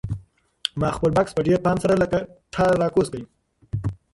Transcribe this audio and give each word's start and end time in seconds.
ما 0.79 0.89
خپل 0.97 1.09
بکس 1.17 1.31
په 1.35 1.41
ډېر 1.47 1.59
پام 1.65 1.77
سره 1.83 1.93
له 2.01 2.05
کټاره 2.11 2.75
راکوز 2.81 3.07
کړ. 3.13 3.21